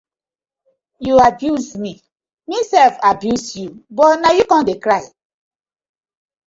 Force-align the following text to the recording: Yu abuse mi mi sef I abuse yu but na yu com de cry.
Yu 1.05 1.15
abuse 1.27 1.69
mi 1.83 1.93
mi 2.47 2.57
sef 2.69 2.93
I 2.99 3.01
abuse 3.11 3.49
yu 3.61 3.71
but 3.95 4.11
na 4.21 4.29
yu 4.37 4.43
com 4.51 4.61
de 4.67 4.75
cry. 4.83 5.03